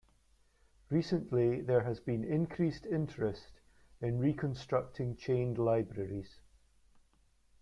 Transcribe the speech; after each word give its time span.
Recently, 0.89 1.61
there 1.61 1.83
has 1.83 1.99
been 1.99 2.23
increased 2.23 2.87
interest 2.87 3.59
in 4.01 4.17
reconstructing 4.17 5.15
chained 5.15 5.59
libraries. 5.59 6.39